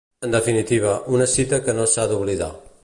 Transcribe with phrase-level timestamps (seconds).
[0.27, 2.51] En definitiva, una cita que no s'ha d'oblidar.